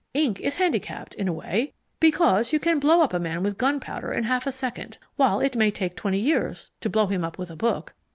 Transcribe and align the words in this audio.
Ink 0.15 0.39
is 0.41 0.55
handicapped, 0.55 1.13
in 1.13 1.27
a 1.27 1.31
way, 1.31 1.73
because 1.99 2.51
you 2.51 2.59
can 2.59 2.79
blow 2.79 3.01
up 3.01 3.13
a 3.13 3.19
man 3.19 3.43
with 3.43 3.59
gunpowder 3.59 4.11
in 4.11 4.23
half 4.23 4.47
a 4.47 4.51
second, 4.51 4.97
while 5.15 5.39
it 5.39 5.55
may 5.55 5.69
take 5.69 5.95
twenty 5.95 6.17
years 6.19 6.71
to 6.79 6.89
blow 6.89 7.05
him 7.05 7.23
up 7.23 7.37
with 7.37 7.51
a 7.51 7.55
book. 7.55 7.93